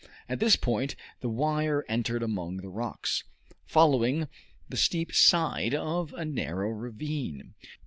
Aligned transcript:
At 0.27 0.39
this 0.39 0.55
point 0.55 0.95
the 1.19 1.29
wire 1.29 1.85
entered 1.87 2.23
among 2.23 2.57
the 2.57 2.69
rocks, 2.69 3.23
following 3.67 4.27
the 4.67 4.75
steep 4.75 5.13
side 5.13 5.75
of 5.75 6.11
a 6.13 6.25
narrow 6.25 6.69
ravine. 6.71 7.53